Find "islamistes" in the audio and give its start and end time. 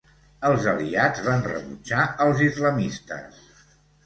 2.47-3.41